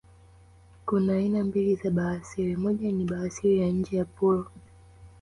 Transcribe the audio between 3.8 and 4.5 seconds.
ya puru